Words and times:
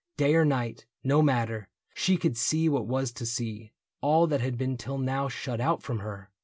Day 0.17 0.33
or 0.33 0.43
night, 0.43 0.87
No 1.03 1.21
matter; 1.21 1.69
she 1.93 2.17
could 2.17 2.35
see 2.35 2.67
what 2.67 2.87
was 2.87 3.11
to 3.11 3.23
see— 3.23 3.71
All 4.01 4.25
that 4.25 4.41
had 4.41 4.57
been 4.57 4.75
till 4.75 4.97
now 4.97 5.27
shut 5.29 5.61
out 5.61 5.83
from 5.83 5.99
her. 5.99 6.31